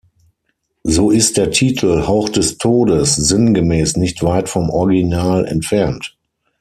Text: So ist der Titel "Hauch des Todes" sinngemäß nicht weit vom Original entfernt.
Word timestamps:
So 0.83 1.11
ist 1.11 1.37
der 1.37 1.51
Titel 1.51 2.07
"Hauch 2.07 2.27
des 2.27 2.57
Todes" 2.57 3.15
sinngemäß 3.17 3.97
nicht 3.97 4.23
weit 4.23 4.49
vom 4.49 4.71
Original 4.71 5.45
entfernt. 5.45 6.17